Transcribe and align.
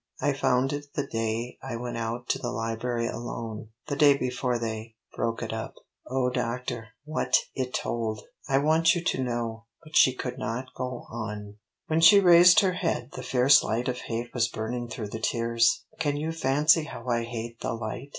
I 0.19 0.33
found 0.33 0.73
it 0.73 0.87
the 0.95 1.05
day 1.05 1.59
I 1.61 1.75
went 1.75 1.95
out 1.95 2.27
to 2.29 2.39
the 2.39 2.49
library 2.49 3.05
alone 3.05 3.67
the 3.85 3.95
day 3.95 4.17
before 4.17 4.57
they 4.57 4.95
broke 5.15 5.43
it 5.43 5.53
up. 5.53 5.75
Oh 6.07 6.31
doctor 6.31 6.87
what 7.05 7.35
it 7.53 7.71
told! 7.75 8.21
I 8.49 8.57
want 8.57 8.95
you 8.95 9.03
to 9.03 9.23
know" 9.23 9.65
but 9.83 9.95
she 9.95 10.15
could 10.15 10.39
not 10.39 10.73
go 10.75 11.05
on. 11.11 11.57
When 11.85 12.01
she 12.01 12.19
raised 12.19 12.61
her 12.61 12.73
head 12.73 13.11
the 13.11 13.21
fierce 13.21 13.61
light 13.61 13.87
of 13.87 13.99
hate 13.99 14.33
was 14.33 14.47
burning 14.47 14.89
through 14.89 15.09
the 15.09 15.19
tears. 15.19 15.85
"Can 15.99 16.17
you 16.17 16.31
fancy 16.31 16.85
how 16.85 17.05
I 17.05 17.21
hate 17.23 17.61
the 17.61 17.75
light? 17.75 18.09